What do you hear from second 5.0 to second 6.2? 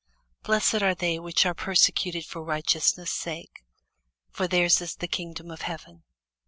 kingdom of heaven.